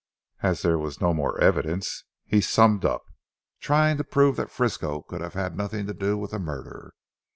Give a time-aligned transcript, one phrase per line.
[0.41, 3.03] As there was no more evidence, he summed up,
[3.59, 6.95] trying to prove that Frisco could have had nothing to do with the murder.